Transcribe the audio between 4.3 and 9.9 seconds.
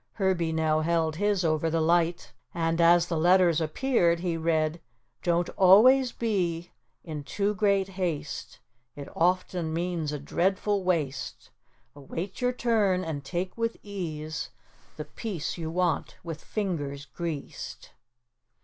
read: "Don't always be in too great haste, It often